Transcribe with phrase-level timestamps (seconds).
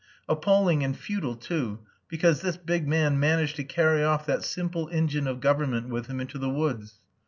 [0.27, 5.27] Appalling and futile too, because this big man managed to carry off that simple engine
[5.27, 6.99] of government with him into the woods.